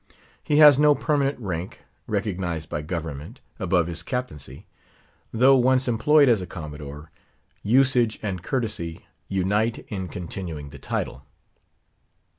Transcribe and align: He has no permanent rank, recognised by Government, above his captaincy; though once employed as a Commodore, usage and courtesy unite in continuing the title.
He 0.41 0.57
has 0.57 0.79
no 0.79 0.95
permanent 0.95 1.37
rank, 1.39 1.85
recognised 2.07 2.69
by 2.69 2.81
Government, 2.81 3.39
above 3.59 3.85
his 3.85 4.01
captaincy; 4.01 4.65
though 5.31 5.55
once 5.55 5.87
employed 5.87 6.27
as 6.27 6.41
a 6.41 6.47
Commodore, 6.47 7.11
usage 7.61 8.17
and 8.23 8.41
courtesy 8.41 9.05
unite 9.27 9.85
in 9.91 10.07
continuing 10.07 10.69
the 10.71 10.79
title. 10.79 11.23